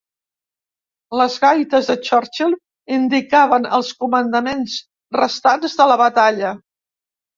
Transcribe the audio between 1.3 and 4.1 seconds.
gaites de Churchill indicaven els